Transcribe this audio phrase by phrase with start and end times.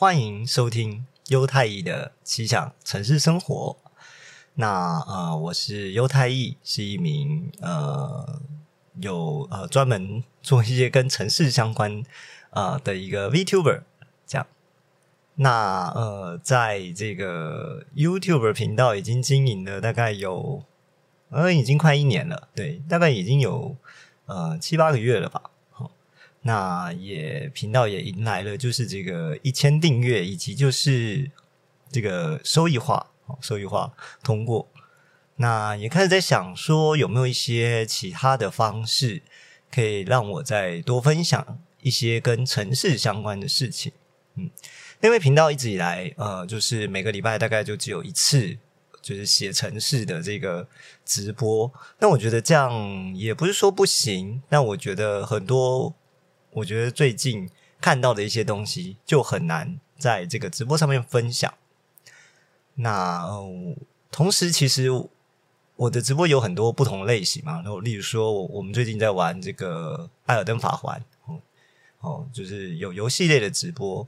[0.00, 3.76] 欢迎收听优太艺的奇想城市生活。
[4.54, 8.40] 那呃，我是优太艺，是一名呃
[8.98, 12.02] 有呃专门做一些跟城市相关
[12.48, 13.82] 呃的一个 VTuber
[14.26, 14.46] 这样。
[15.34, 20.64] 那呃，在这个 YouTuber 频道已经经营了大概有
[21.28, 23.76] 呃已经快一年了，对，大概已经有
[24.24, 25.49] 呃七八个月了吧。
[26.42, 31.30] 那也频道也迎来了就是这个一千订阅，以及就是
[31.90, 34.68] 这个收益化，收益化通过。
[35.36, 39.22] 那也开始在想说有没有一些其他的方式，
[39.70, 43.92] 可以让我再多分享一些跟城市相关的事情。
[44.36, 44.50] 嗯，
[45.00, 48.56] 因为频道一直以来，呃，就是每个礼拜大概就只有一次，
[49.02, 50.66] 就是写城市的这个
[51.04, 51.72] 直播。
[51.98, 55.94] 那我觉得这样也不是说不行，但我觉得很多，
[56.52, 57.48] 我觉得最近
[57.80, 61.52] 看到的一些东西就很难在这个直播上面分享。
[62.74, 63.26] 那、
[64.10, 64.90] 同时，其实
[65.76, 71.40] 我的直播有很多不同类型嘛，然后例如说，我我们最近在玩这个《艾尔登法环》，哦
[72.00, 74.06] 哦，就是有游戏类的直播。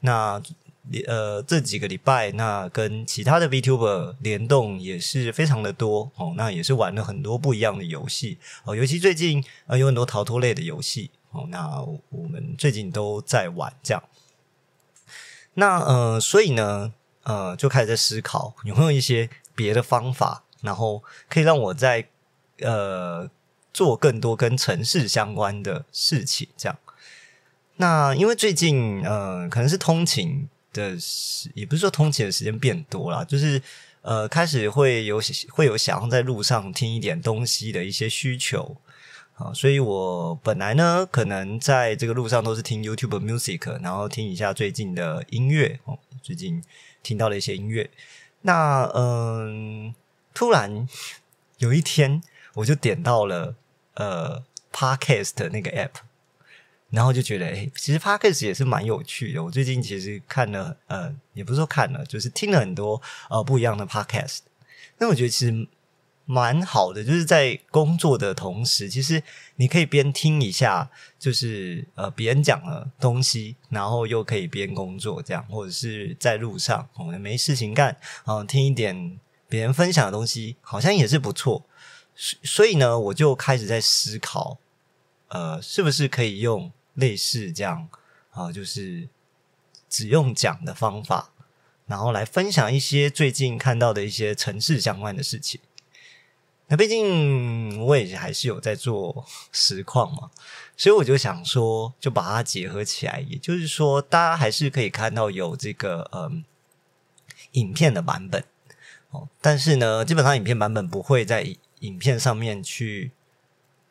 [0.00, 0.40] 那
[1.06, 11.80] 呃这几个礼拜，那跟其他的 VTuber 联动也是非常的多哦，那也是玩了很多不一样的游戏哦，尤其最近呃有很多逃脱类的游戏哦，那
[12.10, 14.02] 我们最近都在玩这样。
[15.54, 16.92] 那呃，所以呢，
[17.24, 22.06] 呃，就开始在思考有没有一些别的方法，然后可以让我在
[22.60, 23.28] 呃
[23.72, 26.78] 做更多跟城市相关的事情，这样。
[27.76, 33.60] 那因为最近呃，可能是通勤的时，也不是说通勤的时间变多了，就是
[34.02, 38.76] 呃，开始会有会有想要在路上听一点东西的一些需求
[39.34, 46.62] 啊，所以我本来呢，可能在这个路上都是听 YouTube Music，然后听一下最近的音乐哦，最近
[47.02, 47.90] 听到了一些音乐。
[48.42, 49.94] 那嗯、
[50.34, 50.88] 突然
[51.58, 52.22] 有一天，
[52.54, 53.54] 我就点到了
[53.94, 56.02] 呃 Podcast 的那个 App。
[56.90, 59.42] 然后就觉得，哎，其实 podcast 也是蛮有趣的。
[59.42, 63.00] 我最近其实看了，呃，也不是说看了，就是听了很多
[63.30, 64.40] 呃不一样的 podcast。
[64.98, 65.66] 那我觉得其实
[66.24, 69.22] 蛮好的，就是在工作的同时，其实
[69.56, 79.18] 你可以边听一下，就是呃别人讲的东西，然后又可以边工作这样，或者是在路上我们没事情干，啊、听一点
[79.48, 81.64] 别人分享的东西，好像也是不错。
[82.14, 84.58] 所所以呢，我就开始在思考，
[85.28, 87.88] 呃，是不是可以用类似这样
[88.30, 89.08] 啊、就是
[89.90, 91.32] 只用讲的方法，
[91.86, 95.60] 然后来分享一些最近看到的一些城市相关的事情。
[96.68, 100.30] 那毕竟我也还是有在做实况嘛，
[100.76, 103.20] 所以我就想说，就把它结合起来。
[103.28, 106.42] 也就是说，大家还是可以看到有这个嗯
[107.52, 108.42] 影片的版本
[109.10, 113.10] 哦，但是呢，基本上影片版本不会在影影片上面去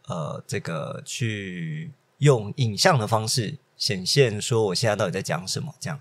[0.08, 6.00] 呃这个去用影像的方式显现说我现在到底在讲什么这样。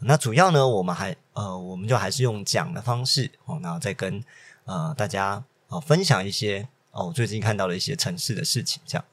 [0.00, 4.24] 那主要呢，我们还呃，我们就还是用讲的方式哦，然后再跟
[4.64, 9.04] 呃大家哦分享一些哦我最近看到的一些城市的事情这样。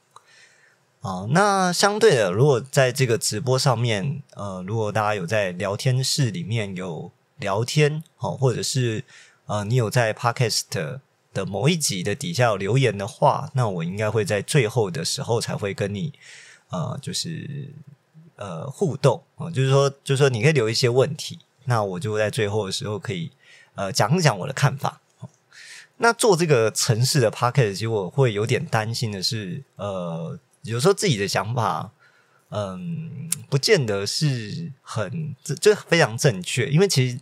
[1.01, 9.03] 哦，那相对的，如果在这个直播上面，呃，如果大家有在聊天室里面有聊天，哦，或者是
[9.45, 10.63] 呃，你有在 Podcast
[11.33, 16.11] 的某一集的底下有留言的话，那我应该会在最后的时候才会跟你
[16.71, 17.69] 呃，就是
[18.35, 23.31] 呃互动哦，就是说，就是说你可以留一些问题，那我就在最后的时候可以
[23.75, 24.99] 呃讲一讲我的看法。
[25.97, 31.91] 那做这个城市的 Podcast，其实我会有点担心的是，呃，有时候自己的想法，
[32.49, 37.19] 嗯，不见得是很这这非常正确，因为其实，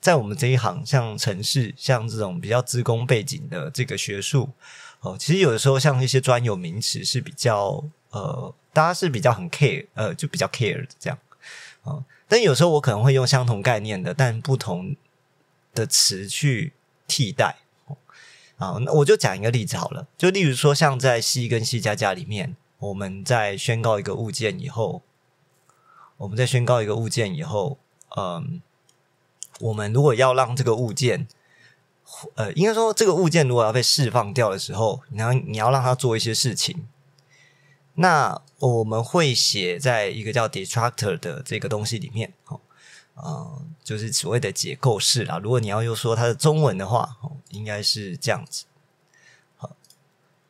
[0.00, 4.50] 在我们这一行，像城市，像这种比较资工背景的这个学术，
[5.00, 11.18] 哦，其实有的时候像一些专有名词是比较呃，大家是比较很 care，呃，就比较 care 这样
[11.82, 14.96] 啊、哦但有时候我可能会用相同概念的，但不同
[15.74, 16.72] 的词去
[17.06, 17.56] 替代。
[18.64, 25.02] 啊，那我就讲一个例子好了，就例如说，像在 C 跟 C 加加里面，我们在宣告一个物件以后，
[26.16, 27.76] 我们在宣告一个物件以后，
[28.16, 28.62] 嗯，
[29.60, 31.28] 我们如果要让这个物件，
[32.36, 36.88] 呃，应该说这个物件如果要被释放掉的时候，你要你要让它做一些事情，
[37.94, 42.60] 那我们会写在一个叫 destructor 的这个东西里面，哦，
[43.14, 45.38] 呃，就是所谓的解构式啦。
[45.38, 48.64] 如果你要又说它的中文的话，哦，应该是这样子。
[49.56, 49.76] 好，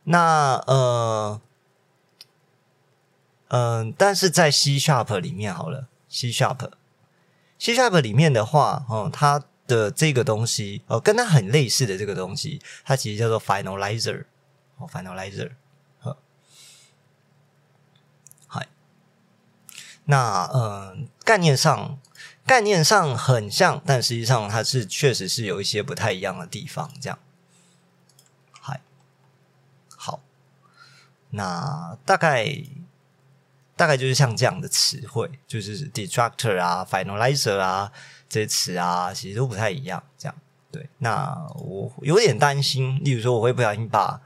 [0.04, 1.40] 那呃
[3.48, 14.24] 嗯，但是在 C sharp 里面好了，C sharp，C sharp 里面的话，哦，它的这个东西，哦，跟它很类似的这个东西，它其实叫做 finalizer，
[14.78, 15.52] 哦，finalizer，
[15.98, 16.16] 好，
[18.46, 18.66] 嗨，
[20.06, 21.98] 那嗯，概念上。
[22.46, 26.90] 概念上很像，但实际上它是确实是有一些不太一样的地方。
[27.00, 27.18] 这样，
[28.60, 28.80] 嗨，
[29.96, 30.20] 好，
[31.30, 32.64] 那大概
[33.76, 37.90] 大概就是像这样的词汇，就是 destructor 啊、finalizer 啊
[38.28, 40.02] 这些词啊，其实都不太一样。
[40.18, 40.36] 这样，
[40.70, 44.20] 对，那我有点担心，例如说我会不小心把。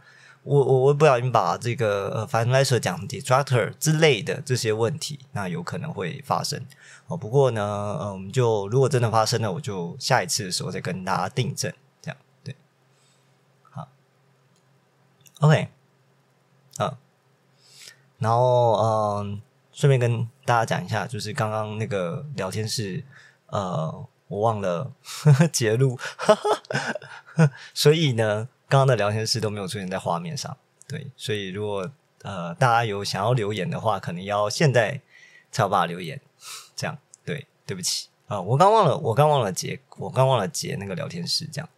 [0.48, 6.64] 我我我不小心把这个呃 finalizer 讲 destructor 之类的这些问题，那有可能会发生
[7.06, 7.14] 哦。
[7.18, 7.62] 不过呢，
[8.00, 12.56] 呃，我们就如果真的发生了，我就下一次的时候再跟大家订正，这样对。
[13.68, 13.88] 好
[15.40, 15.68] ，OK，
[16.78, 16.96] 啊，
[18.16, 18.72] 然后
[19.18, 23.04] 嗯，顺便跟大家讲一下，就是刚刚那个聊天室，
[23.48, 25.98] 呃，我忘了呵 呵截录，
[27.74, 28.48] 所以呢。
[28.68, 30.56] 刚刚的聊天室都没有出现在画面上，
[30.86, 31.90] 对，所以如果
[32.22, 35.00] 呃大家有想要留言的话，可能要现在
[35.50, 36.20] 才有办法留言，
[36.76, 38.08] 这样对，对不起。
[38.26, 41.68] 啊，我刚忘了，我刚忘了截，我刚忘了截那个聊天室，这样，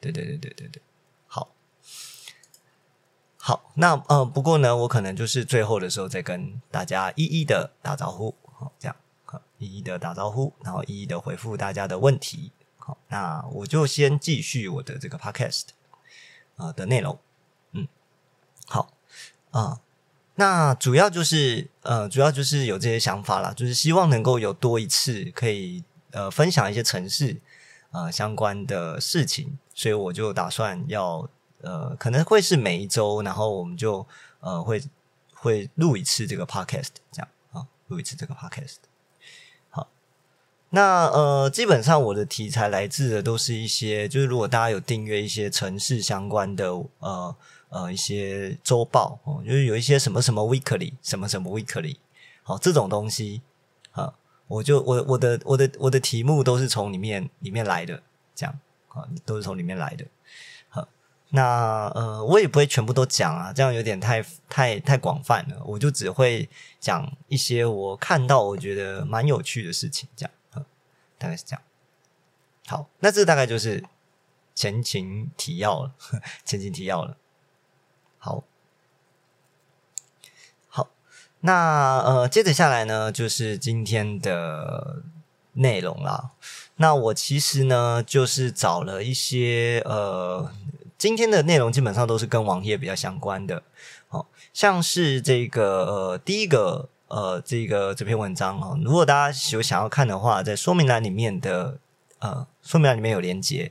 [0.00, 0.82] 对对对对对对，
[1.28, 1.48] 好，
[3.36, 8.96] 好，那呃不过呢，我可能就是最后的时候再跟大家一一的打招呼，好，这样，
[9.58, 15.66] 一一的打招呼，然后一一的回复大家的问题，好，那我就先继续我的这个 podcast。
[16.56, 17.18] 啊的内容，
[17.72, 17.86] 嗯，
[18.66, 18.92] 好
[19.50, 19.80] 啊，
[20.36, 27.40] 那主要就是呃，主要就是有这些想法啦，就是希望能够有多一次可以呃分享一些城市
[27.90, 31.28] 啊相关的事情，所以我就打算要
[31.62, 34.06] 呃，可能会是每一周，然后我们就
[34.40, 34.82] 呃会
[35.34, 38.76] 会录一次这个 podcast，这样啊，录一次这个 podcast。
[40.74, 47.36] 那呃，基本上我的题材来自的都是一些，就是如果大家有订阅一些城市相关的呃
[47.68, 51.96] 呃一些周报哦，就是有一些什么什么 weekly 什么什么 weekly
[52.42, 53.42] 好这种东西
[53.90, 54.14] 啊，
[54.46, 58.02] 我就我我的我的我的题目都是从里面里面来的，
[58.34, 58.58] 这样
[58.88, 60.06] 啊都是从里面来的。
[60.70, 60.88] 好，
[61.28, 66.48] 那呃我也不会全部都讲啊，这样有点太太太广泛了，我就只会
[66.80, 70.30] 讲一些我看到我觉得蛮有趣的事情，这样。
[71.22, 71.62] 大概是这样，
[72.66, 73.84] 好，那这大概就是
[74.56, 75.92] 前情提要了，
[76.44, 77.16] 前情提要了。
[78.18, 78.42] 好，
[80.68, 80.90] 好，
[81.42, 85.02] 那呃，接着下来呢，就是今天的
[85.52, 86.32] 内容啦。
[86.76, 90.50] 那我其实呢，就是找了一些呃，
[90.98, 93.62] 今天的内容基本上都是跟网页比较相关的，
[94.08, 96.88] 哦，像是这个呃，第一个。
[97.12, 101.78] 呃，这个这篇文章哦，如果大家有想要看的话，在说明栏里面的
[102.20, 103.70] 呃，说明栏里面有连接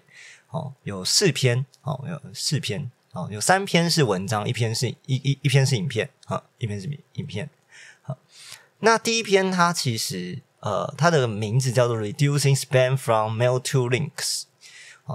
[0.51, 7.49] 哦，有四篇哦，有四篇哦，有三篇是文章，一篇是一一一篇是影片啊，一篇是影片。
[8.03, 8.15] 好，
[8.81, 14.44] 那第一篇它其实呃，它的名字叫做 Reducing Spam from Mail to Links。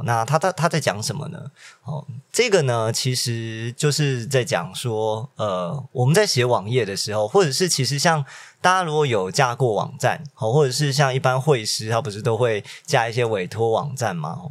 [0.05, 1.51] 那他他他在讲什么呢？
[1.85, 8.23] 哦，这个呢，其实就是在讲说，呃，我们在写网页的时候，或者是其实像
[8.61, 14.51] 大家如果有架过网站，好，或者是像一般会师，他不是都会架一些委托网站吗？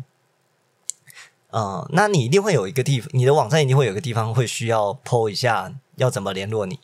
[1.51, 6.79] 呃，那你一定会有一个地方，你的网站一定会有一个地方会需要 PO 一下，要怎么联络你？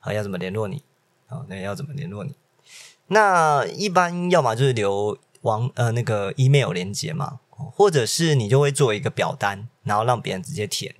[0.00, 0.82] 啊，要怎么联络你？
[1.28, 2.34] 啊，那要怎么联络你？
[3.06, 7.38] 那一般要么就是留网呃那个 email 连接嘛。
[7.56, 10.94] 或者是你就会做一个表单，然后让别人直接填。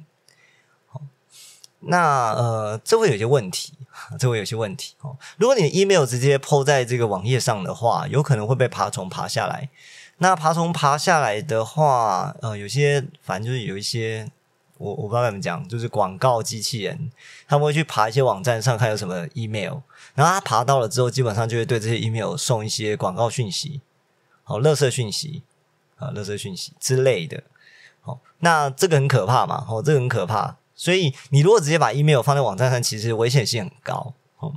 [1.84, 3.72] 那呃，这会有些问题，
[4.16, 5.16] 这会有些问题哦。
[5.36, 9.68] 如果你的 email 直接抛在这个网页上的话，有可能会被爬虫爬下来。
[10.18, 14.30] 那爬虫爬下来的话，呃，有些反正就是有一些，
[14.78, 17.10] 我我不知道怎么讲，就是广告机器人，
[17.48, 19.78] 他们会去爬一些网站上看有什么 email，
[20.14, 23.80] 然后他爬到了之后，基本上就会对这些 email 送一些广告讯息，
[24.44, 25.42] 好，垃圾讯息。
[26.02, 27.42] 啊，垃圾讯息之类的，
[28.00, 29.64] 好，那这个很可怕嘛？
[29.68, 34.14] 哦，这个很可怕，所以你如果直接把 email 放在网站上，其实危险性很高。
[34.38, 34.52] 哦，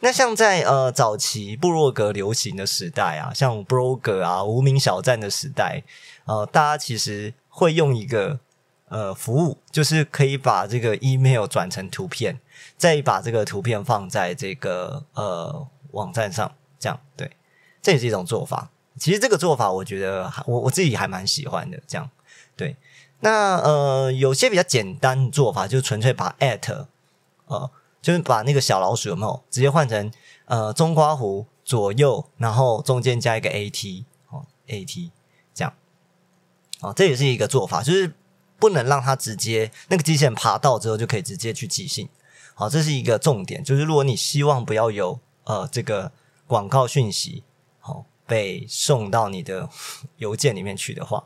[0.00, 5.84] 那像在呃早期部落格流行的时代啊，像 blogger 啊无名小站的时代，
[6.24, 8.40] 呃，大家其实会用一个
[8.88, 12.40] 呃服务，就是可以把这个 email 转成图片，
[12.76, 17.30] 再把这个图片放在这个呃网站上，这样对，
[17.80, 18.70] 这也是一种做法。
[18.98, 21.80] 其实这个做法，我觉得我我自己还蛮喜欢的。
[21.86, 22.10] 这样
[22.56, 22.76] 对，
[23.20, 26.86] 那呃，有些比较简单的做法，就是纯粹把 at
[27.46, 27.70] 呃
[28.02, 30.10] 就是把那个小老鼠有没有直接换成
[30.46, 35.10] 呃中刮弧左右，然后中间加一个 AT 哦 AT
[35.54, 35.72] 这样，
[36.80, 38.12] 哦这也是一个做法，就是
[38.58, 42.08] 不能让它直接那个机器人爬到之后就可以直接去寄信。
[42.54, 46.12] 好，这是一个重点，就是如果你希望不要有呃这个
[46.46, 47.42] 广告讯息
[47.78, 49.68] 好被送到你的
[50.24, 51.24] 邮件里面去的话，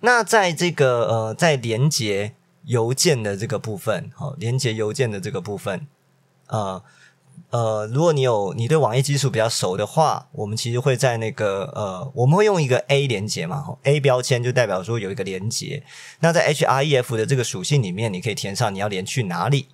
[0.00, 5.86] 那在这个呃在连接邮件的这个部分，好连接邮件的这个部分，
[6.48, 6.82] 呃
[7.50, 15.82] 呃，如果你有你对网页基础比较熟的话，我们其实会在那个呃我们会用一个 A 连接嘛，A 标签就代表说有一个连接，
[16.20, 19.68] 那在 href 的这个属性里面，你可以填上你要连去哪里。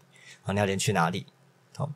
[0.45, 1.25] 啊，你要连去哪里？
[1.77, 1.89] 好，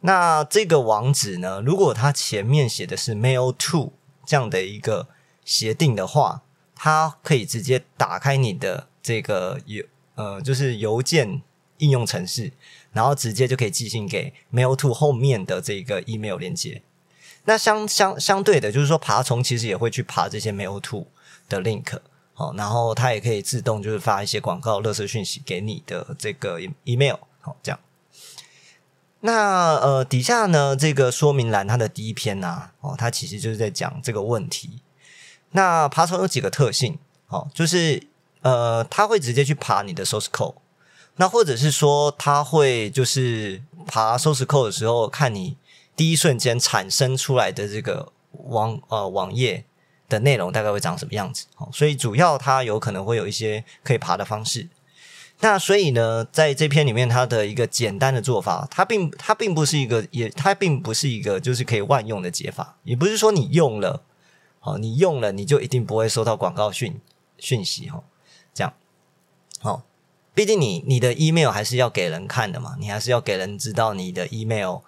[0.00, 1.60] 那这个网址呢？
[1.60, 3.92] 如果它前面写的是 mail to
[4.24, 5.08] 这样的一个
[5.44, 6.42] 协定的话，
[6.74, 9.84] 它可以直接打开你的这个邮
[10.14, 11.42] 呃，就是邮件
[11.78, 12.52] 应用程式，
[12.92, 16.82] 然后直接就可以寄信给 mail to 后面的这个 email 连接。
[17.44, 21.06] 那相相相对的，就是说爬虫其实也会去爬这些 mail to
[21.48, 21.98] 的 link，
[22.34, 27.16] 好，然后它也可以自动就是发一些广告、乐色讯息给你的这个 email。
[27.40, 27.78] 好，这样。
[29.26, 34.80] 那呃，底下呢，这个说明栏它的第一篇呢，哦，它其实就是在讲这个问题。
[35.50, 38.06] 那爬虫有几个特性，哦，就是
[38.42, 40.54] 呃，它会直接去爬你的 source code，
[41.16, 45.56] 那或者是说，它会就是爬 source code 的时候，看你
[45.96, 49.64] 第一瞬间产生出来的这个网呃网页
[50.08, 51.46] 的内容大概会长什么样子。
[51.56, 54.68] 哦，所以主要它有可能会有一些可以爬的方式。
[55.40, 64.02] 那所以呢，在这篇里面，它的一个简单的做法，它并它并不是一个，也它并不是一个就是可以万用的解法，也不是说你用了，
[64.60, 66.98] 好，你用了你就一定不会收到广告讯
[67.36, 68.02] 讯息哈，
[68.54, 68.72] 这样，
[69.60, 69.82] 好，
[70.34, 74.78] 毕竟你你的 email 还是要给人看的嘛，你还是要给人知道你的 email，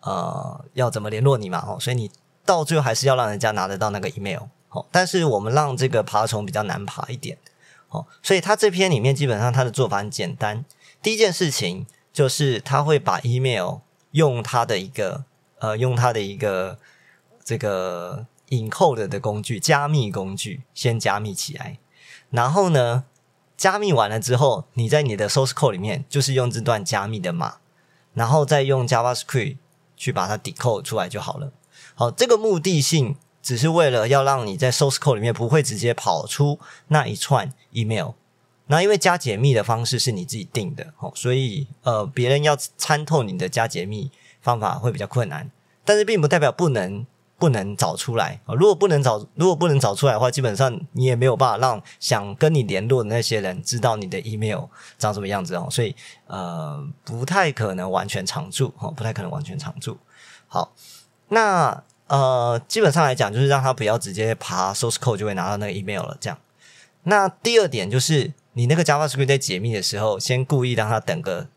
[0.00, 2.10] 呃，要怎么联络你嘛，哦，所以你
[2.46, 7.36] 到最后还是要让人家拿得到那个 email，好，但是我们让这个爬虫比较难爬一点。
[7.90, 10.64] 哦，所以他这篇里面基本上他的做法很简单。
[11.02, 13.78] 第一件事情就是他会把 email
[14.10, 15.24] 用他的一个
[15.58, 16.78] 呃用他的一个
[17.42, 21.78] 这个 encode 的工具加密工具先加密起来，
[22.30, 23.04] 然后呢
[23.56, 27.56] 加密完了之后，你在你的 source code 里面就是用这段加密的码，
[28.12, 29.56] 然后再用 JavaScript
[29.96, 31.52] 去把它 decode 出来就好了。
[31.94, 33.16] 好，这个目的性。
[33.42, 38.10] 只是为了要让你在 source code 里面不会直接跑出那一串 email，
[38.66, 45.50] 那因为加解密的方式是你自己定的，哦，所以呃，别人要参透你的加解密方法会比较困难，
[45.84, 47.06] 但是并不代表不能
[47.38, 48.54] 不能找出来啊。
[48.54, 54.64] 如果不能找，如果不能找出来的话，基本上你也没有办法让想跟你联络的那些人知道你的 email
[54.98, 55.94] 长什么样子哦，所以
[56.26, 59.96] 呃，不太可能完全常驻哦，不太可能完全常驻。
[60.48, 60.72] 好，
[61.28, 61.84] 那。
[62.08, 66.16] 呃，基本上来讲，就是让他不要直接爬 source code 就会拿到那个 email 了。
[66.20, 66.38] 这样，
[67.02, 71.48] 那第二点就是，你那个 JavaScript 在解密的时候，先故意让他等个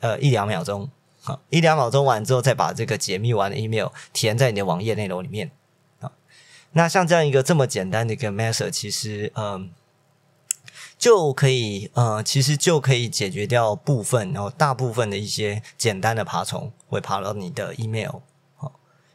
[0.00, 0.90] 呃一两秒钟，
[1.22, 5.52] 好，一两秒钟完之后，再把这个解密完的 email 填在你的网页内容里面。
[6.00, 6.10] 啊，
[6.72, 9.70] 那像这样一个这么简单的一个 method，其实嗯，
[10.98, 18.16] 就可以呃，其实就可以解决掉部分，然后大部分的一些简单的爬虫会爬到你的 email。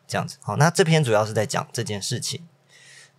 [0.09, 2.41] 这样子，好，那这篇主要是在讲这件事情。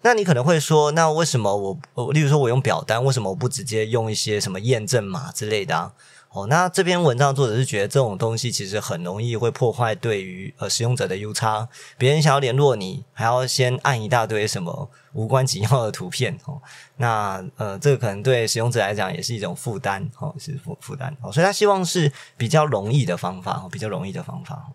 [0.03, 5.93] 那你可能会说，那为什么我，我，例如说我用表单，为什么我不直接用一些什么验证码之类的啊？
[6.31, 11.69] 哦，那这篇文章作者是觉得这种东西其实很容易会破坏对于呃使用者的 U 差，
[11.99, 16.63] 别人想要联络你，还要先按一大堆什么无关紧要的图片哦。
[16.97, 21.31] 那呃，这个可能对使用者来讲也是一种负担哦，是负负担哦。
[21.31, 24.71] 所以他希望是比较容易的方法，比较容易的方法。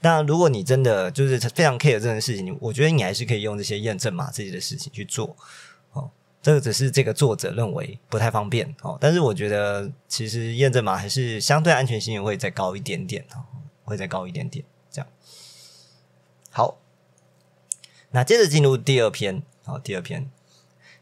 [0.00, 5.36] 那如果你真的就是非常 care 这件事情，我觉得你还是可以用这些验证码这些的事情去做。
[5.92, 6.10] 哦，
[6.42, 8.98] 这个只是这个作者认为不太方便哦。
[9.00, 13.44] 但是我觉得其实验证码还是相对安全性会再高一点点哦，
[13.84, 14.64] 会再高一点点。
[14.90, 15.08] 这样
[16.50, 16.78] 好，
[18.10, 19.42] 那接着进入第二篇。
[19.64, 20.30] 好，第二篇，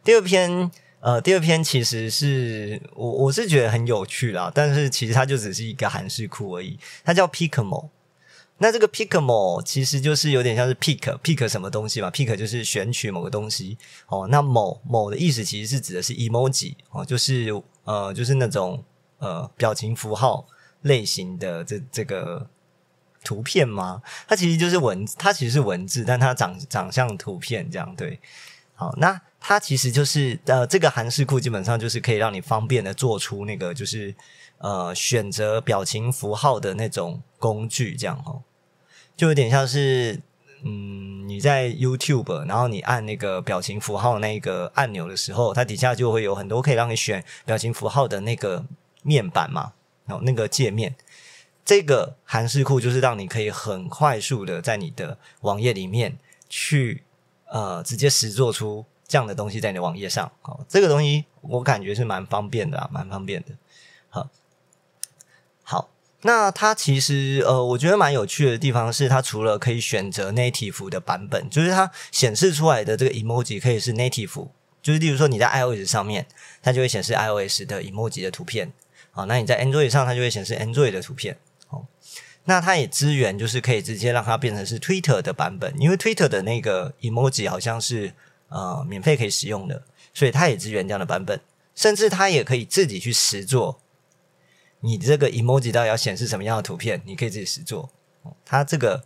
[0.05, 7.89] 第二篇，呃，第二篇其实是我我是觉得很有趣啦，但是其实它就只是一个韩式库而已，它叫 Picmo。
[8.59, 14.29] 那这个 pick more 其实就是有点像是 pick pick 什么东西嘛，pick 就是选取某个东西哦。
[14.31, 18.85] 那某某的意思其实是指的是 emoji 哦，就是呃就是那种
[19.19, 20.47] 呃表情符号
[20.83, 22.49] 类型的这这个
[23.25, 24.01] 图片吗？
[24.29, 28.21] 它其实就是文，它其实是文字，但它长长相图片这样对。
[28.75, 34.15] 好，那它其实就是呃这个函式库基本上就是可以让你方便的做出那个就是。
[34.63, 38.41] 呃选择表情符号的那种工具，这样哦，
[39.15, 40.21] 就有点像是
[40.65, 48.65] 嗯你在 YouTube，然后你按那个表情符号那个按钮的时候，它底下就会有很多可以让你选表情符号的那个
[49.03, 49.75] 面板嘛，
[50.07, 50.95] 然后那个界面。
[51.65, 57.05] 这个韩式库就是让你可以很快速的在你的网页里面去
[57.47, 60.31] 呃直接实做出这样的东西在你的网页上。
[60.43, 63.51] 好，这个东西我感觉是蛮方便的啊，蛮方便的。
[64.09, 64.29] 好，
[66.23, 74.49] 那它其实呃，我觉得蛮有趣的地方是，它除了可以选择 native 的版本，就是它显示出来的这个 emoji 可以是 native，
[74.81, 76.27] 就是例如说你在 iOS 上面，
[76.63, 78.73] 它就会显示 iOS 的 emoji 的图片。
[79.11, 81.37] 好，那你在 Android 上，它就会显示 Android 的图片。
[81.69, 81.87] 哦
[82.45, 88.13] 那它也支援，就是可以直接让它变成是 Twitter 的版本，因为 Twitter 的那个 emoji 好像是
[88.49, 91.41] 呃免费可以使用的，所以它也支援这样的版本。
[91.75, 93.81] 甚至它也可以自己去实做，
[94.83, 97.89] 你这个 emoji 到底要显示什么样的图片，你可以自己实做。
[98.45, 99.03] 它这个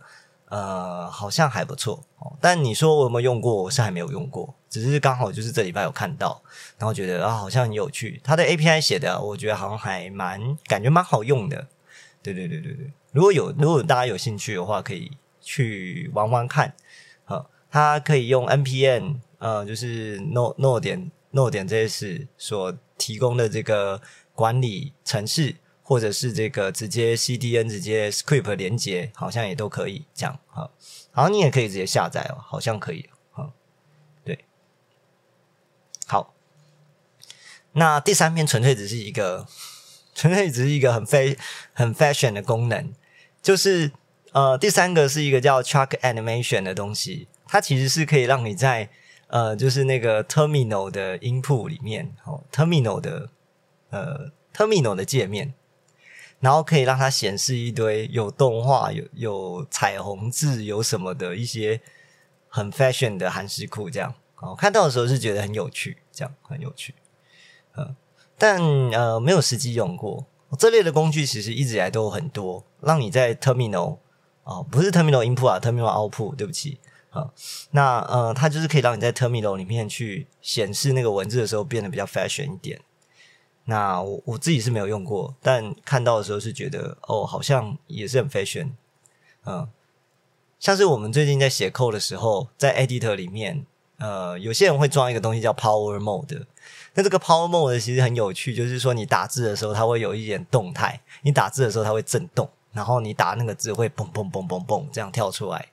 [0.49, 3.63] 呃好像还不错哦，但你说我有没有用过？
[3.63, 6.41] 我是还没有用过，只是刚好就是这礼拜有看到，
[6.77, 8.19] 然后觉得啊好像很有趣。
[8.23, 11.67] 它的 API 写的，我觉得好像还蛮感觉蛮好用的。
[12.21, 12.91] 对对对对对。
[13.11, 16.75] 如果有如果大家有兴趣的话，可以去玩玩看。
[17.25, 24.01] 好，它可以用 npm 呃，就是 no no 点 no 点 js 所提供的这个
[24.33, 25.55] 管理程式，
[25.87, 30.37] 或者是这个直接 cdn 直接 script 连接，好像也都可以这样。
[30.47, 30.69] 好，
[31.13, 33.09] 然后你也可以直接下载哦，好像可以。
[33.31, 33.53] 好，
[34.25, 34.43] 对，
[36.05, 36.33] 好。
[37.71, 39.47] 那第三篇纯粹只是一个，
[40.13, 41.37] 纯粹只是一个很非
[41.71, 42.93] 很 fashion 的功能。
[43.41, 43.93] 就是
[44.33, 48.89] 呃，第三个是一个叫 Truck Animation 的东西，它其实是可以让你在
[49.27, 53.29] 呃，就是那个 Terminal 的 Input 里面，哦，Terminal 的
[53.91, 55.53] 呃 Terminal 的界面，
[56.39, 61.81] 然后可以让它显示一堆有动画、有有彩虹字、有什么的一些
[62.47, 66.93] 很 Fashion 的韩式库，这样哦，看到的时候是觉得很有趣，这样很有趣，
[67.75, 67.95] 嗯，
[68.37, 70.25] 但呃，没有实际用过。
[70.57, 73.97] 这类的工具其实一直以来都有很多，让你在 terminal
[74.43, 77.33] 哦，不是 terminal input 啊，terminal output，对不起啊。
[77.71, 82.79] 那呃，它就是可以让你在 terminal 里面去显示那个文字的时候变得比较 fashion 一点。
[83.69, 88.71] 那我我自己是没有用过，但看到的时候是觉得哦，好像也是很 fashion。
[89.45, 89.69] 嗯，
[90.59, 93.65] 像是我们最近在写 code 的时候，在 editor 里面，
[93.99, 96.45] 呃，有些人会装一个东西叫 power mode。
[96.93, 105.67] 那这个 Power Mode 其实很有趣，就是说你打字的时候，它会有一点动态；你打字的时候，它会震动，然后你打那个字会嘣嘣嘣嘣嘣这样跳出来。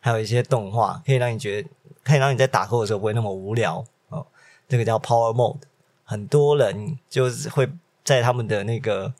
[0.00, 1.68] 还有一些动画，可以让你觉得，
[2.02, 4.26] 可以让你在打扣的时候不会那么无聊哦。
[4.68, 5.60] 这个叫 Power Mode，
[6.06, 7.70] 很多人就是会
[8.02, 9.12] 在他们的那个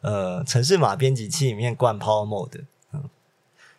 [0.00, 2.64] 呃城市码编辑器里面灌 Power Mode。
[2.92, 3.10] 嗯，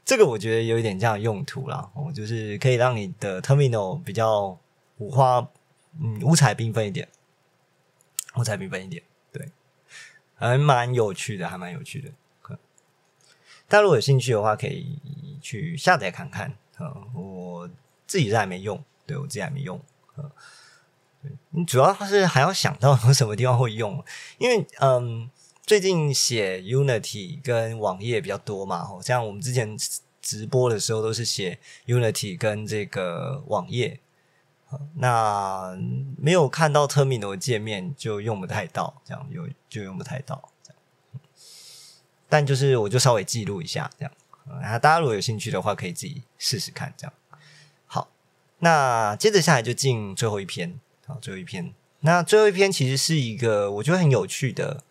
[0.06, 4.60] 这个我觉得有一点这样用途啦，哦，就是可以让你的 Terminal 比较
[5.00, 5.50] 五花。
[6.00, 7.10] 嗯，五彩缤纷一点，
[8.38, 9.02] 五彩缤纷一点，
[9.34, 9.50] 对，
[10.36, 12.12] 还蛮有趣的，还蛮有趣的。
[13.68, 15.00] 大家如果有兴趣的话，可以
[15.42, 16.56] 去下载看看。
[16.80, 17.68] 嗯，我
[18.06, 19.82] 自己是还没用，对我自己还没用。
[20.18, 20.32] 嗯，
[21.52, 24.04] 你主要是还要想到有什么地方会用，
[24.38, 25.30] 因为嗯，
[25.66, 29.78] 最近写 Unity 跟网页比较多嘛，像我们之前
[30.22, 34.00] 直播的时候都是写 Unity 跟这个网页。
[34.98, 35.76] 那
[36.16, 40.52] 没有看到 terminal 界面就用不太到，这样有就用不太到。
[40.62, 40.80] 这样，
[42.30, 44.14] 但就是我就稍微记录一下，这样。
[44.62, 46.94] 然后大家如果有兴趣的话，可以自己试试看。
[46.96, 47.14] 这样，
[47.88, 48.12] 好。
[48.60, 50.80] 那接着下来就进最后一篇，
[51.10, 51.74] 好，最后一篇。
[52.02, 54.84] 那最后一篇其实是一个我觉得很有趣的，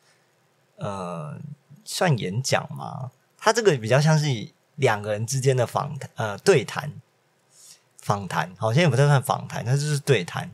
[0.77, 1.39] 呃，
[1.85, 3.13] 算演讲嘛。
[3.39, 4.27] 它这个比较像是
[4.75, 6.93] 两个人之间的访谈，呃，对谈。
[8.01, 10.51] 访谈好像也不太算访谈，那就是对谈，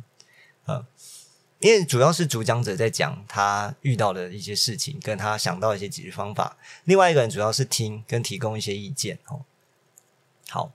[0.65, 0.85] 呃，
[1.61, 6.57] 因为主要是主讲者在讲他遇到的一些事情，跟他想到一些解决方法。
[6.83, 9.43] 另外一个人主要是听跟提供一些意见哦。
[10.49, 10.73] 好，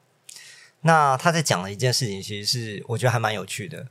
[0.82, 3.88] 那他在讲的一件事情，其实是我觉得还蛮有趣的，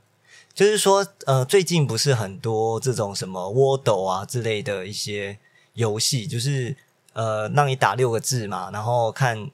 [0.59, 5.39] 就是说，呃，最近不是很多这种什么窝斗啊之类的一些
[5.75, 6.75] 游戏，就是
[7.13, 9.49] 呃，让你打六个字嘛，然后看。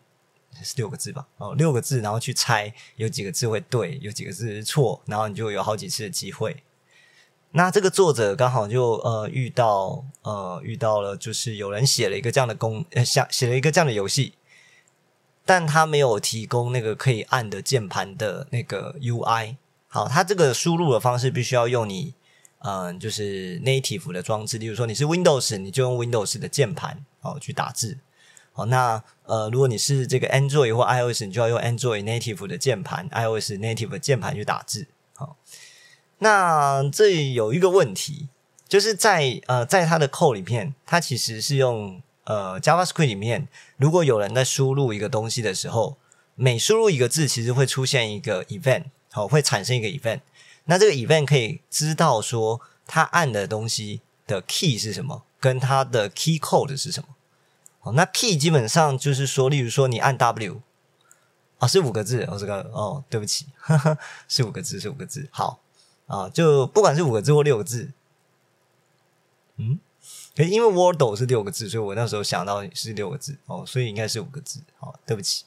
[0.64, 1.28] 是六个字吧？
[1.38, 6.64] 哦，六个字，然后去猜有几个字会对，有几个字是错，然后你就有好几次的机会。
[7.52, 14.34] 那这个作者刚好就呃遇到呃遇到了，就是有人写了一个这样的工，呃写写了一个这样的游戏，
[15.46, 19.58] 但他没有提供那个可以按的键盘的那个 UI。
[19.96, 22.14] 好，他这个输入的方式必须要用你
[22.60, 28.00] 嗯，就是 native 的装置，例如说你是 Windows，你就用 Windows 的键盘哦去打字。
[28.56, 34.86] 哦，那呃，如果你是这个 Android 或 iOS，你就要用 Android native 的键盘，iOS native 的键盘去打字。
[35.14, 35.38] 好，
[36.18, 38.28] 那这有一个问题，
[38.68, 45.96] 就是在呃，在它的 code 里面，它其实是用呃 JavaScript 里面，如果有人在输入一个东西的时候，
[46.36, 48.84] 每输入一个字，其实会出现一个 event，
[49.16, 50.20] 好，会产生一个 event。
[50.66, 57.16] 那这个 event 可以知道说，他按的东西的 key 是什么，跟它的 key code 是什么。
[57.80, 60.62] 哦，那 key 基本上就是说，例如说你按 W，
[61.60, 63.46] 啊是五个字，哦这个哦对不起，
[64.28, 65.62] 是五个字是五个字，好
[66.08, 67.94] 啊，就不管是五个字或六个字，
[69.56, 69.80] 嗯，
[70.36, 75.46] 因为 Wordle 是六个字，所以我那时候想到是六个字哦，所以应该是五个字，好对不起，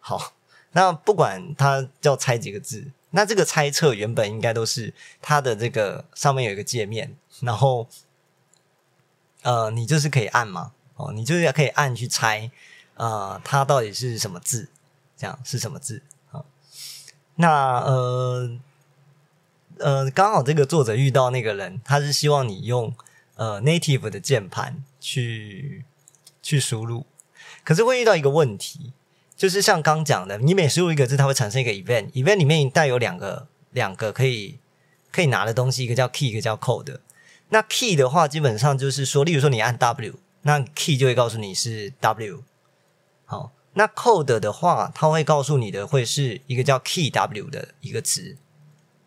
[0.00, 0.32] 好，
[0.72, 7.88] 那不管它叫猜几个字，那这个猜测原本应该都是它的这个上面有一个界面，然后
[9.42, 10.72] 呃你就是可以按嘛。
[10.96, 12.48] 哦，你就是要可以按去猜，
[12.94, 14.68] 啊，它到底是什么字？
[15.16, 16.02] 这样是什么字？
[16.30, 16.44] 啊，
[17.34, 18.60] 那呃
[19.78, 22.94] 呃，刚好这个作者遇到那个人，他是希望你用
[23.34, 25.84] 呃 native 的键盘去
[26.40, 27.04] 去输入，
[27.64, 28.92] 可是会遇到一个问题，
[29.36, 34.58] 就是像刚讲的，你每输入一个字，它会产生一个 event，event 里面带有两个两个可以
[35.10, 36.98] 可以拿的东西，一个叫 key，一个叫 code。
[37.48, 40.14] 那 key 的话，基本上就是说，例如说你按 W。
[40.46, 42.42] 那 key 就会告诉你是 W，
[43.24, 48.36] 好，那 code 的话，它会告诉你的会是一个叫 key W 的一个值，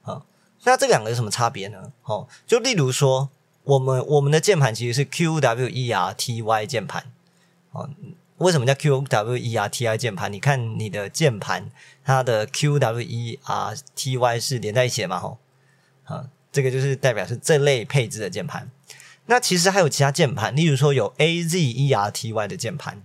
[0.02, 0.26] 好，
[0.63, 1.94] 那这两个有什么差别呢？
[2.06, 3.30] 哦，就例如说，
[3.66, 7.12] 我们我们的键盘其实是 Q W E R T Y 键盘，
[7.70, 7.88] 哦，
[8.38, 10.32] 为什么叫 Q W E R T Y 键盘？
[10.32, 11.71] 你看你的键盘，
[12.04, 15.19] 它的 Q W E R T Y 是连在一起的嘛？
[15.19, 15.39] 吼，
[16.04, 18.69] 啊，这个就是代表是这类配置的键盘。
[19.26, 23.02] 那其实还有其他键盘，例如说有 A Z E R T Y 的键盘，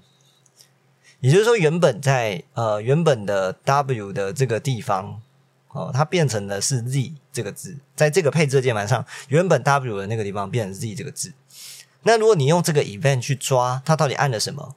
[1.21, 5.21] 也就是说原本在呃原本的 W 的这个地方
[5.69, 11.33] 哦，它变成的是 Z 这个字，在这个配置的键盘上，原本 W 的那个地方变成 Z 这个字。
[12.03, 14.77] 那如果你用这个 event 去抓它到底按了什么，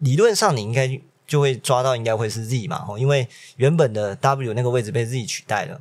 [0.00, 5.80] 理论上你应该就会抓到应该会是 Z 嘛，哦，因为原本的 W 那个位置被 Z 取代了。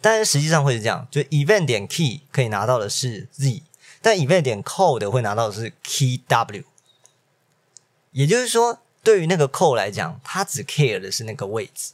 [0.00, 3.62] 但是实际上会是这样，就 event 点 key 可以拿到的是 z，
[4.00, 6.62] 但 event 点 code 会拿到的是 key w。
[8.12, 11.92] 也就是说，对于那个 code 来讲，它只 care 的是那个位置，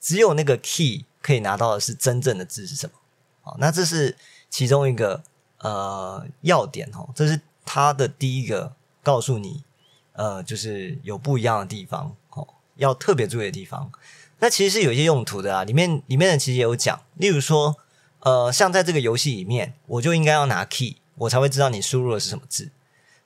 [0.00, 2.94] 只有那个 key 可以拿到的是真正的字是什么。
[3.42, 4.16] 好，那这是
[4.50, 5.22] 其中一个
[5.58, 9.62] 呃要点哦，这是它的第一个告诉你，
[10.16, 13.90] 呃，就是有不一样的地方哦，要特别注意的地方。
[14.40, 17.76] 那其实是有一些用途的啊，里面里面的其实也有讲，例如说，
[18.20, 22.70] 呃，像在这个游戏里面，我就应该要拿 key，我才会知道你输入的是什么字。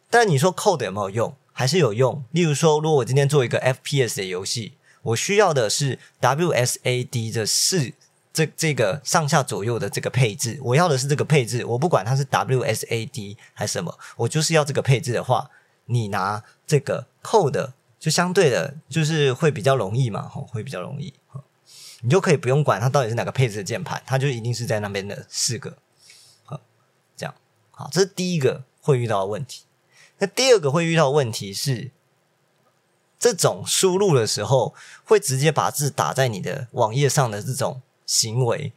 [0.09, 1.35] 但你说 code 有没有用？
[1.53, 2.25] 还是有用。
[2.31, 7.93] 例如说，如果我今天做一个 FPS 的游戏，我需要的是 WSAD 的四
[8.33, 15.51] 这这个上下左右的这个配置，我要的是这个配置，我不管它是 WSAD 还是什么，我就是要这个配置的话，
[15.91, 17.73] 你拿这个 code。
[18.01, 21.13] 就相对的，就是会比较容易嘛，吼，会比较容易，
[22.01, 25.77] 你就可以不用管它到底是哪个配置的键盘，它就一定是在那边的四个，
[27.15, 27.35] 这样，
[27.71, 29.65] 好，这是第一个会遇到的问题。
[30.17, 31.91] 那第二个会遇到问题是，
[33.19, 34.75] 这种输入的时候
[35.05, 38.73] 会直接把字打在你的网页上的这种行为，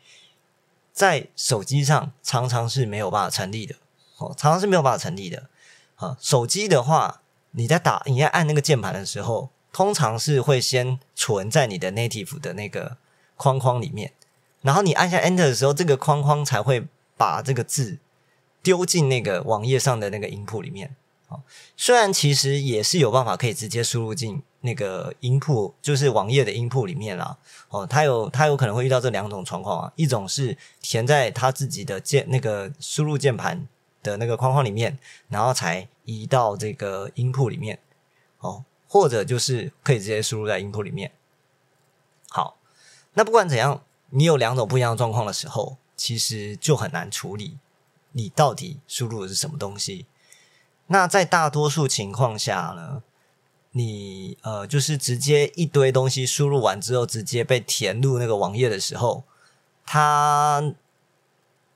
[0.92, 3.76] 在手机上常常是没有办法成立的，
[4.18, 5.50] 哦，常常是没有办法成立的，
[6.04, 7.22] 啊，手机的话。
[7.56, 12.98] 你在打、你在按那个键盘的时候，通常是会先存在你的 native 的那个
[13.36, 14.12] 框框里面，
[14.64, 18.00] 然后你按下 enter 的时候，这个框框才会把这个字
[18.64, 20.96] 丢进那个网页上的那个音铺里面。
[21.28, 21.42] 哦，
[21.78, 27.38] 虽然其实也是有办法可以直接输入进那个音铺，就是网页的音铺里面啦。
[27.70, 33.68] 哦，它有它有可能会遇到这两种状况啊，一种是填在他自己的键那个输入键盘。
[34.04, 37.80] 的那个框框里面，然后才移到这个音铺里面，
[38.40, 41.12] 哦，或者就是可以直接输入在音铺里面。
[42.30, 42.58] 好，
[43.14, 47.58] 那不管怎样，你有两种不一样的状况的时候，其实就很难处理。
[48.12, 50.06] 你到底输入的是什么东西？
[50.88, 53.04] 那在大多数情况下呢，
[53.72, 59.24] 你呃，就是直接一堆东西输入完之后，直接被填入那个网页的时候，
[59.86, 60.74] 它。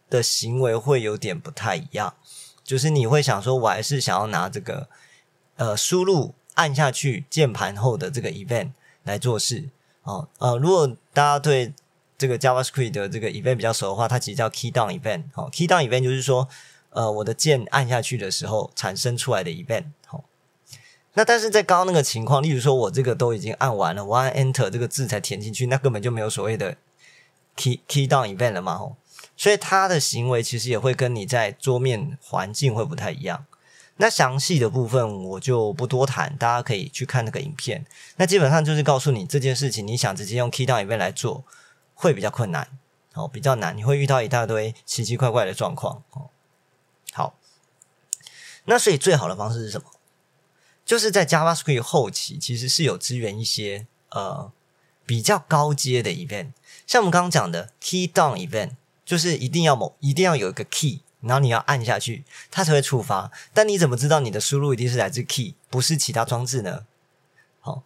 [0.09, 2.15] 的行为会有点不太一样，
[2.67, 4.89] 就是你会想说，我还是想要拿这个
[5.55, 8.71] 呃输入按下去键盘后的这个 event
[9.03, 9.69] 来做事
[10.03, 10.27] 哦。
[10.39, 11.73] 呃，如果大家对
[12.17, 15.23] 这个 JavaScript 的这个 event 比较熟的话，它其实叫 key down event。
[15.33, 16.49] 好，key down event 就是说，
[16.89, 19.85] 呃，我的键按下去的时候产生出来的 event。
[20.05, 20.25] 好，
[21.13, 26.75] 那但是在刚刚那个情况，例如说我这个都已经按完了，我按 Enter 这个字才填进去，那根本就没有所谓的
[27.55, 28.77] key key down event 了嘛。
[28.77, 28.97] 吼，
[29.37, 33.45] 所以他的行为其实也会跟你在桌面环境会不太一样。
[33.99, 37.85] 那详细的部分我就不多谈，大家可以去看那个影片。
[38.17, 41.45] 那基本上就是告诉你这件事情，你想直接用 Key Down Event 来做，
[41.93, 42.67] 会比较困难
[43.13, 46.29] 哦，比较难，你会遇到一大堆奇奇怪怪的状况哦。
[47.13, 47.39] 好，
[48.65, 49.87] 那所以最好的方式是什么？
[50.85, 54.51] 就是在 JavaScript 后期其实是有支援一些呃
[55.05, 56.51] 比较高阶的 Event，
[56.85, 58.73] 像我们刚刚讲的 Key Down Event，
[59.07, 60.99] 就是一定要某一定要有一个 Key。
[61.21, 63.31] 然后你要按下去，它才会触发。
[63.51, 66.85] 但你怎么知道你的输入一定是来自 key，不是其他装置呢？
[67.59, 67.81] 好，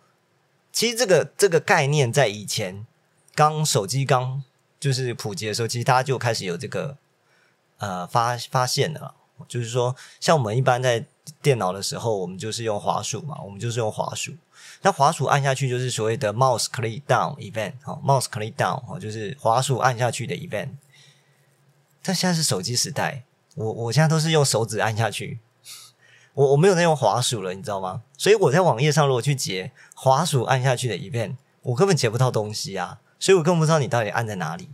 [0.73, 2.85] 其实这个这个概念在以前
[3.33, 4.43] 刚手机刚
[4.81, 6.97] 就是普及的时候，其实大家就开始有这个
[7.77, 9.15] 呃发发现了。
[9.47, 11.05] 就是说，像我们一般在
[11.41, 14.33] 电脑的时候，我们就是用滑鼠嘛，我们就是用滑鼠。
[14.81, 20.71] 那滑鼠按下去就是所谓的 mouse click down event，好，mouse click down，哦，就是滑鼠按下去的 event。
[22.03, 23.23] 但现在是手机时代，
[23.55, 25.39] 我我现在都是用手指按下去，
[26.33, 28.03] 我我没有在用滑鼠了，你知道吗？
[28.17, 34.69] 所以我在网页上如果去截滑鼠按下去的 event，我根本截不到东西啊，所以我更不知道你到底按在哪里。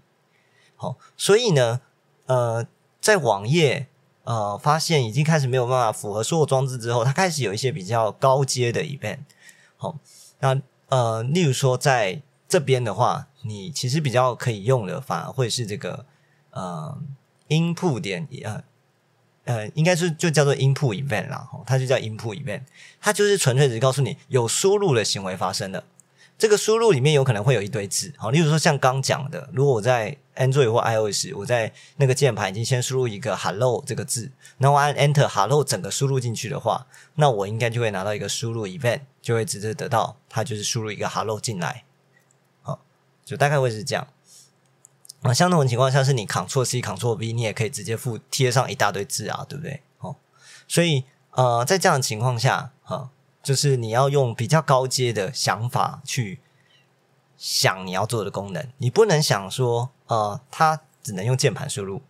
[0.75, 1.81] 好，所以呢，
[2.27, 2.65] 呃，
[3.01, 3.87] 在网页
[4.23, 9.19] 呃发现已经开始没有办法符合所有装置之后，它开始有一些比较高阶的 event。
[9.75, 9.97] 好，
[10.39, 16.05] 那呃，例如说在这边的话，你其实比较可以用的，反而会是这个
[16.57, 16.97] 呃。
[17.49, 18.61] input 点呃
[19.45, 22.63] 呃，应该是就叫做 input event 啦，它就叫 input event，
[22.99, 25.85] 它就是纯粹只是告诉你有输入的行为发生了。
[26.37, 41.85] 这个输入里面有可能会有一堆字，好，例如说像刚讲的，如果我在 Android 或 iOS，我在那个键盘已经先输入一个 hello 这个字，那我按 enter hello 整个输入进去的话，那我应该就会拿到一个输入 event，就会直接得到它就是输入一个 hello 进来，
[42.61, 42.81] 好，
[43.23, 44.05] 就大概会是这样。
[45.23, 49.81] 啊，相同的情况下是你 Ctrl C Ctrl V，你也可以直接附贴上一大堆字啊，对不对？
[49.99, 50.15] 哦，
[50.67, 53.09] 所以呃，在这样的情况下，哈，
[53.41, 56.39] 就是你要用比较高阶的想法去
[57.35, 62.01] 想你要做的功能，你不能想说，呃，它只能用键盘输入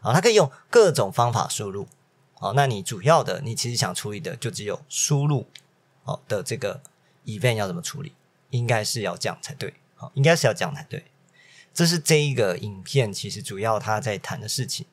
[0.00, 1.86] 啊，它可以用各种方法输入。
[2.34, 5.46] 好，那你主要的，你其实想处理的就只有输入
[6.02, 6.80] 好的这个
[7.24, 8.12] event 要怎么处理，
[8.50, 11.04] 应该是要这样才对，好，应该是要这样才对。
[11.74, 14.86] 这是这一个影片其实主要他在谈的事情。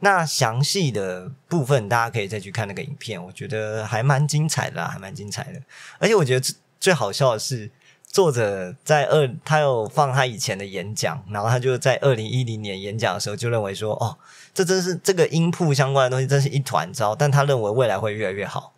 [0.00, 5.62] 那详细的部分大家可以再去看那个影片，我觉得还蛮精彩的，还蛮精彩的。
[5.98, 7.70] 而且我觉得最好笑的是，
[8.08, 14.18] 作者在二他有放他以前的演讲，然后他就在二零一零年演讲的时候就认为说，哦，
[14.52, 18.74] 这真是这个音铺相关的东西真是一团糟，但他认为未来会越来越好。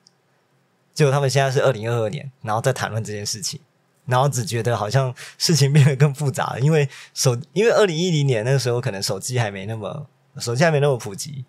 [0.93, 3.59] 结果他们现在是二零二二年，然后在谈论这件事情。
[4.07, 10.07] 然后只觉得好像事情变得更复杂，因为手 因为二零一零年那个时候可能手机还没那么
[10.39, 11.45] 手机还没那么普及，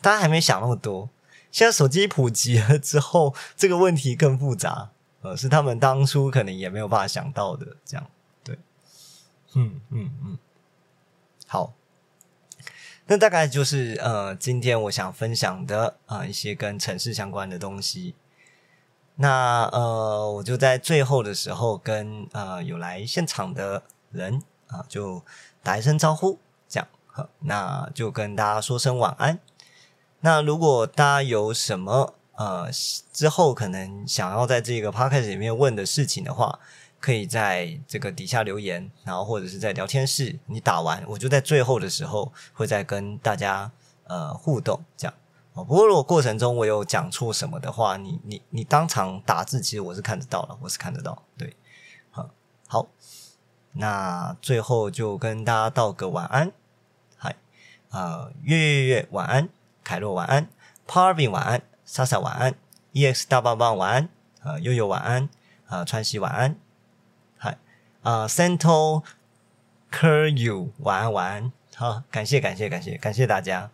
[0.00, 1.10] 大家还没想那么多。
[1.50, 4.90] 现在手机普及了之后，这个问题更复杂，
[5.22, 7.76] 呃，是他们当初可能也没有办法想到的。
[7.84, 8.06] 这样
[8.44, 8.56] 对，
[9.54, 10.38] 嗯嗯嗯，
[11.48, 11.72] 好，
[13.06, 18.14] 那大概就是呃，今天我想分享的啊一些跟城市相关的东西。
[19.22, 25.22] 那呃，我就在最后的时候跟呃有来现场的人啊，就
[25.62, 29.38] 打一声招呼，这样好，那就跟大家说声晚安。
[30.20, 32.70] 那如果大家有什么呃
[33.12, 36.58] 之后可能想要在这个 podcast 里面问的事情的话，
[36.98, 43.70] 可以在这个底下留言，然后或者是在聊天室你打完，我就在最后的时候会再跟大家
[44.04, 45.12] 呃互动，这样。
[45.52, 51.24] 哦不过，如果过程中我有讲错什么的话，你你你当场打字，其实我是看得到了，我是看得到。
[51.36, 51.56] 对，
[52.10, 52.30] 好，
[52.68, 52.86] 好，
[53.72, 56.52] 那最后就跟大家道个晚安。
[57.16, 57.34] 嗨，
[57.90, 59.48] 啊，月月月晚安，
[59.82, 60.48] 凯洛晚安
[60.86, 62.54] ，Parvin 晚安，莎莎晚安
[62.92, 64.08] ，EX 大棒棒晚安，
[64.42, 65.28] 啊，悠悠晚安，
[65.66, 66.56] 啊，川西晚安，
[67.36, 67.58] 嗨，
[68.02, 69.02] 啊，Central
[69.90, 73.72] Curyu 晚安晚安，好，感谢感谢感谢感谢大家。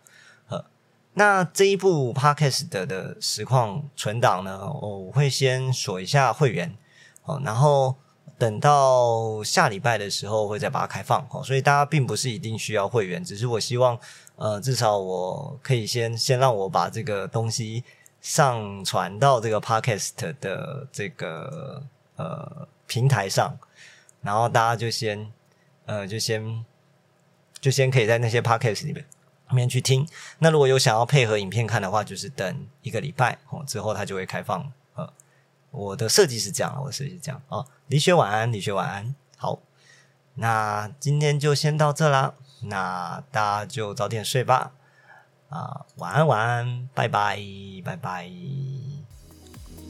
[1.19, 6.77] 那这一部 podcast 的的实况存档呢，我会先锁一下会员
[7.25, 7.97] 哦，然后
[8.37, 13.99] 等到下礼拜的时候会再把它开放哦，所以大家并不是一定需要会员，只是我希望
[14.37, 17.83] 呃，至少我可以先先让我把这个东西
[18.21, 21.83] 上传到这个 podcast 的这个
[22.17, 23.59] 呃平台上，
[24.21, 25.33] 然后大家就先
[25.87, 26.63] 呃，就先
[27.59, 29.03] 就先可以在那些 podcast 里面
[29.55, 30.07] 面去听。
[30.39, 34.73] 那如果有想要配合影片看的话，就是等一个礼拜哦，之后它就会开放。
[34.95, 35.13] 呃，
[35.71, 37.67] 我的设计是这样，我的设计是这样哦。
[37.89, 39.61] 李雪晚安，李雪晚安，好，
[40.35, 44.73] 那今天就先到这啦，那大家就早点睡吧。
[45.49, 47.39] 啊，晚安，晚安，拜拜，
[47.85, 48.96] 拜拜。